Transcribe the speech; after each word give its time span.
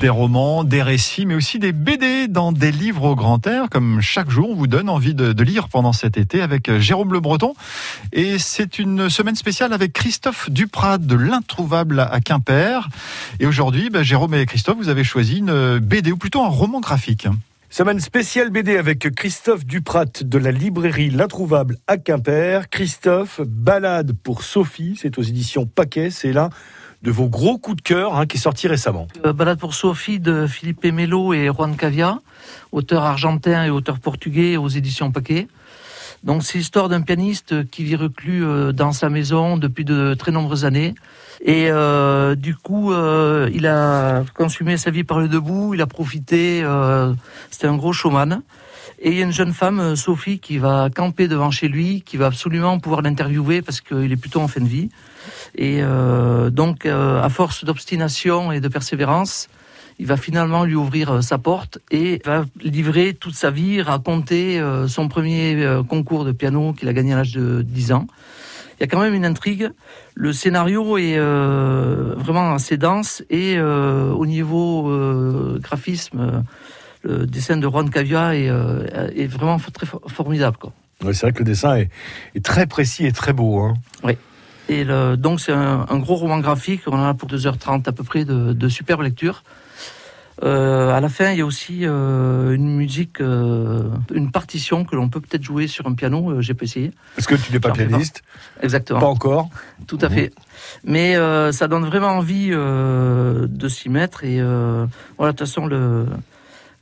Des 0.00 0.08
romans, 0.10 0.64
des 0.64 0.82
récits, 0.82 1.24
mais 1.24 1.34
aussi 1.34 1.58
des 1.58 1.72
BD 1.72 2.28
dans 2.28 2.52
des 2.52 2.70
livres 2.70 3.04
au 3.04 3.14
grand 3.14 3.46
air, 3.46 3.70
comme 3.70 4.02
chaque 4.02 4.28
jour 4.28 4.50
on 4.50 4.54
vous 4.54 4.66
donne 4.66 4.90
envie 4.90 5.14
de, 5.14 5.42
lire 5.42 5.68
pendant 5.70 5.94
cet 5.94 6.18
été 6.18 6.42
avec 6.42 6.68
euh, 6.68 6.78
Jérôme 6.78 7.14
Le 7.14 7.20
Breton. 7.20 7.54
Et 8.12 8.38
c'est 8.38 8.78
une 8.78 9.08
semaine 9.08 9.34
spéciale 9.34 9.72
avec 9.72 9.94
Christophe 9.94 10.50
Duprat 10.50 10.98
de 10.98 11.14
l'Introuvable 11.14 12.00
à 12.00 12.20
Quimper. 12.20 12.90
Et 13.40 13.46
aujourd'hui, 13.46 13.88
bah, 13.88 14.02
Jérôme 14.02 14.34
et 14.34 14.44
Christophe, 14.44 14.76
vous 14.76 14.90
avez 14.90 15.04
choisi 15.04 15.38
une 15.38 15.78
BD, 15.78 16.12
ou 16.12 16.18
plutôt 16.18 16.42
un 16.42 16.48
roman 16.48 16.80
graphique. 16.80 17.26
Semaine 17.70 17.98
spéciale 17.98 18.50
BD 18.50 18.76
avec 18.76 19.12
Christophe 19.16 19.64
Duprat 19.64 20.04
de 20.20 20.38
la 20.38 20.52
librairie 20.52 21.10
L'Introuvable 21.10 21.78
à 21.86 21.96
Quimper. 21.96 22.68
Christophe, 22.68 23.40
balade 23.40 24.12
pour 24.22 24.42
Sophie, 24.42 24.96
c'est 25.00 25.18
aux 25.18 25.22
éditions 25.22 25.66
Paquet, 25.66 26.10
c'est 26.10 26.32
là 26.32 26.50
de 27.04 27.10
vos 27.10 27.28
gros 27.28 27.58
coups 27.58 27.76
de 27.76 27.82
cœur 27.82 28.16
hein, 28.16 28.26
qui 28.26 28.38
est 28.38 28.40
sorti 28.40 28.66
récemment. 28.66 29.06
Euh, 29.24 29.34
Balade 29.34 29.58
pour 29.58 29.74
Sophie 29.74 30.18
de 30.18 30.46
Philippe 30.46 30.84
Melo 30.84 31.34
et 31.34 31.46
Juan 31.46 31.76
Cavia, 31.76 32.18
auteur 32.72 33.04
argentin 33.04 33.66
et 33.66 33.70
auteur 33.70 34.00
portugais 34.00 34.56
aux 34.56 34.68
éditions 34.68 35.12
Paquet. 35.12 35.46
Donc 36.24 36.42
c'est 36.42 36.56
l'histoire 36.56 36.88
d'un 36.88 37.02
pianiste 37.02 37.68
qui 37.70 37.84
vit 37.84 37.96
reclus 37.96 38.42
euh, 38.42 38.72
dans 38.72 38.92
sa 38.92 39.10
maison 39.10 39.58
depuis 39.58 39.84
de 39.84 40.14
très 40.14 40.32
nombreuses 40.32 40.64
années. 40.64 40.94
Et 41.42 41.66
euh, 41.68 42.34
du 42.34 42.56
coup, 42.56 42.90
il 42.94 43.66
a 43.66 44.24
consumé 44.34 44.78
sa 44.78 44.90
vie 44.90 45.04
par 45.04 45.20
le 45.20 45.28
debout, 45.28 45.74
il 45.74 45.82
a 45.82 45.86
profité, 45.86 46.64
c'était 47.50 47.66
un 47.66 47.76
gros 47.76 47.92
showman. 47.92 48.40
Et 49.00 49.10
il 49.10 49.18
y 49.18 49.20
a 49.20 49.24
une 49.24 49.32
jeune 49.32 49.52
femme, 49.52 49.96
Sophie, 49.96 50.38
qui 50.38 50.58
va 50.58 50.88
camper 50.94 51.28
devant 51.28 51.50
chez 51.50 51.68
lui, 51.68 52.02
qui 52.02 52.16
va 52.16 52.26
absolument 52.26 52.78
pouvoir 52.78 53.02
l'interviewer 53.02 53.62
parce 53.62 53.80
qu'il 53.80 54.10
est 54.12 54.16
plutôt 54.16 54.40
en 54.40 54.48
fin 54.48 54.60
de 54.60 54.68
vie. 54.68 54.88
Et 55.54 55.78
euh, 55.82 56.50
donc, 56.50 56.86
euh, 56.86 57.22
à 57.22 57.28
force 57.28 57.64
d'obstination 57.64 58.52
et 58.52 58.60
de 58.60 58.68
persévérance, 58.68 59.48
il 59.98 60.06
va 60.06 60.16
finalement 60.16 60.64
lui 60.64 60.74
ouvrir 60.74 61.10
euh, 61.10 61.20
sa 61.20 61.38
porte 61.38 61.78
et 61.90 62.20
va 62.24 62.44
livrer 62.60 63.14
toute 63.14 63.34
sa 63.34 63.50
vie, 63.50 63.80
raconter 63.80 64.60
son 64.88 65.08
premier 65.08 65.66
concours 65.88 66.24
de 66.24 66.32
piano 66.32 66.72
qu'il 66.72 66.88
a 66.88 66.92
gagné 66.92 67.12
à 67.12 67.16
l'âge 67.16 67.32
de 67.32 67.62
10 67.62 67.92
ans. 67.92 68.06
Il 68.78 68.82
y 68.82 68.84
a 68.84 68.86
quand 68.88 69.00
même 69.00 69.14
une 69.14 69.24
intrigue. 69.24 69.70
Le 70.14 70.32
scénario 70.32 70.98
est 70.98 71.16
vraiment 71.16 72.54
assez 72.54 72.76
dense 72.76 73.22
et 73.30 73.60
au 73.60 74.26
niveau 74.26 74.90
graphisme, 75.60 76.42
le 77.04 77.26
dessin 77.26 77.56
de 77.56 77.68
Juan 77.68 77.88
Cavia 77.90 78.34
est, 78.34 78.50
est 79.16 79.26
vraiment 79.26 79.58
très 79.58 79.86
formidable. 80.08 80.56
c'est 81.12 81.20
vrai 81.20 81.32
que 81.32 81.38
le 81.38 81.44
dessin 81.44 81.76
est, 81.76 81.90
très 82.42 82.66
précis 82.66 83.06
et 83.06 83.12
très 83.12 83.32
beau. 83.32 83.60
Hein. 83.60 83.74
Oui. 84.02 84.16
Et 84.68 84.84
donc 85.16 85.40
c'est 85.40 85.52
un, 85.52 85.98
gros 85.98 86.16
roman 86.16 86.38
graphique, 86.40 86.82
on 86.86 86.92
en 86.92 87.04
a 87.04 87.14
pour 87.14 87.28
2h30 87.28 87.88
à 87.88 87.92
peu 87.92 88.02
près 88.02 88.24
de, 88.24 88.52
de 88.52 88.68
superbes 88.68 89.02
lectures. 89.02 89.42
Euh, 90.42 90.90
à 90.92 91.00
la 91.00 91.08
fin, 91.08 91.30
il 91.30 91.38
y 91.38 91.40
a 91.40 91.46
aussi 91.46 91.80
euh, 91.82 92.54
une 92.54 92.74
musique, 92.76 93.20
euh, 93.20 93.88
une 94.12 94.32
partition 94.32 94.84
que 94.84 94.96
l'on 94.96 95.08
peut 95.08 95.20
peut-être 95.20 95.44
jouer 95.44 95.68
sur 95.68 95.86
un 95.86 95.94
piano. 95.94 96.30
Euh, 96.30 96.40
j'ai 96.40 96.54
pas 96.54 96.64
essayé. 96.64 96.90
Est-ce 97.16 97.28
que 97.28 97.36
tu 97.36 97.52
n'es 97.52 97.60
pas 97.60 97.70
pianiste 97.70 98.22
Exactement. 98.60 99.00
Pas 99.00 99.06
encore. 99.06 99.48
Tout 99.86 99.98
à 100.00 100.10
fait. 100.10 100.32
Mais 100.82 101.16
euh, 101.16 101.52
ça 101.52 101.68
donne 101.68 101.84
vraiment 101.84 102.08
envie 102.08 102.50
de 102.50 103.68
s'y 103.68 103.88
mettre. 103.88 104.24
Et 104.24 104.40
voilà, 104.42 105.32
de 105.32 105.38
toute 105.38 105.46
façon, 105.46 105.66
le, 105.66 106.06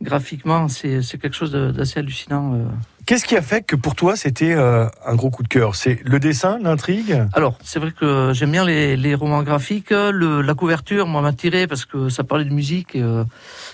graphiquement, 0.03 0.69
c'est 0.69 1.01
quelque 1.19 1.35
chose 1.35 1.53
d'assez 1.53 2.01
hallucinant. 2.01 2.55
Euh. 2.55 2.65
Qu'est-ce 3.07 3.25
qui 3.25 3.37
a 3.37 3.43
fait 3.43 3.63
que 3.63 3.75
pour 3.75 3.95
toi 3.95 4.15
c'était 4.15 4.53
euh, 4.53 4.87
un 5.07 5.15
gros 5.15 5.31
coup 5.31 5.43
de 5.43 5.49
cœur? 5.49 5.75
C'est 5.75 6.01
le 6.05 6.21
dessin, 6.21 6.59
l'intrigue? 6.61 7.25
Alors, 7.33 7.59
c'est 7.63 7.79
vrai 7.79 7.93
que 7.93 8.33
j'aime 8.35 8.53
bien 8.53 8.65
les, 8.65 9.15
romans 9.15 9.43
graphiques. 9.43 9.91
la 9.91 10.55
couverture, 10.55 11.07
moi, 11.07 11.23
m'a 11.23 11.33
tiré 11.33 11.67
parce 11.67 11.85
que 11.85 12.09
ça 12.09 12.25
parlait 12.25 12.45
de 12.45 12.53
musique. 12.53 12.95
Et, 12.95 13.03
euh, 13.03 13.25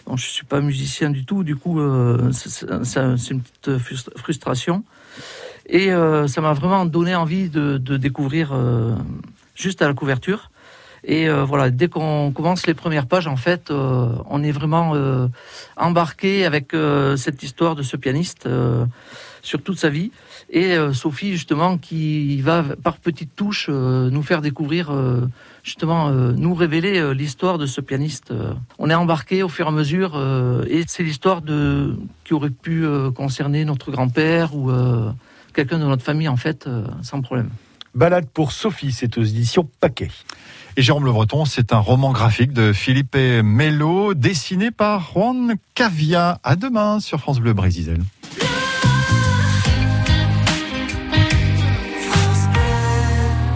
bon, 0.06 0.16
je 0.16 0.26
suis 0.26 0.46
pas 0.46 0.60
musicien 0.60 1.10
du 1.10 1.24
tout, 1.24 1.44
du 1.44 1.56
coup, 1.56 1.80
c'est 2.32 3.30
une 3.30 3.42
petite 3.42 4.16
frustration. 4.16 4.84
Et 5.66 5.90
ça 6.26 6.40
m'a 6.40 6.52
vraiment 6.52 6.86
donné 6.86 7.14
envie 7.14 7.50
de, 7.50 7.76
de 7.78 7.96
découvrir 7.96 8.56
juste 9.54 9.82
à 9.82 9.88
la 9.88 9.94
couverture. 9.94 10.50
Et 11.04 11.28
euh, 11.28 11.44
voilà, 11.44 11.70
dès 11.70 11.88
qu'on 11.88 12.32
commence 12.32 12.66
les 12.66 12.74
premières 12.74 13.06
pages, 13.06 13.26
en 13.26 13.36
fait, 13.36 13.70
euh, 13.70 14.08
on 14.26 14.42
est 14.42 14.50
vraiment 14.50 14.94
euh, 14.94 15.28
embarqué 15.76 16.44
avec 16.44 16.74
cette 17.16 17.42
histoire 17.42 17.76
de 17.76 17.82
ce 17.82 17.96
pianiste 17.96 18.48
sur 19.42 19.62
toute 19.62 19.78
sa 19.78 19.88
vie. 19.88 20.10
Et 20.50 20.76
Sophie, 20.92 21.32
justement, 21.32 21.78
qui 21.78 22.40
va 22.40 22.64
par 22.82 22.98
petites 22.98 23.34
touches 23.36 23.68
nous 23.68 24.22
faire 24.22 24.40
découvrir, 24.40 24.90
justement, 25.62 26.10
nous 26.10 26.54
révéler 26.54 27.14
l'histoire 27.14 27.58
de 27.58 27.66
ce 27.66 27.80
pianiste. 27.80 28.32
on 28.78 28.90
est 28.90 28.94
embarqué 28.94 29.42
au 29.42 29.48
fur 29.48 29.66
et 29.66 29.68
à 29.68 29.72
mesure, 29.72 30.20
et 30.68 30.84
c'est 30.86 31.02
l'histoire 31.02 31.42
qui 32.24 32.34
aurait 32.34 32.50
pu 32.50 32.84
concerner 33.14 33.64
notre 33.64 33.90
grand-père 33.90 34.54
ou 34.54 34.70
quelqu'un 35.54 35.78
de 35.78 35.84
notre 35.84 36.02
famille, 36.02 36.28
en 36.28 36.36
fait, 36.36 36.68
sans 37.02 37.20
problème. 37.20 37.50
Balade 37.94 38.26
pour 38.28 38.52
Sophie, 38.52 38.92
c'est 38.92 39.18
aux 39.18 39.22
éditions 39.22 39.68
Paquet. 39.80 40.10
Et 40.76 40.82
Jérôme 40.82 41.04
Le 41.04 41.12
Breton, 41.12 41.44
c'est 41.44 41.72
un 41.72 41.78
roman 41.78 42.12
graphique 42.12 42.52
de 42.52 42.72
Philippe 42.72 43.16
Mello, 43.16 44.14
dessiné 44.14 44.70
par 44.70 45.12
Juan 45.12 45.54
Cavia. 45.74 46.38
À 46.44 46.56
demain 46.56 47.00
sur 47.00 47.18
France 47.18 47.40
Bleu 47.40 47.52
Brésil. 47.52 47.98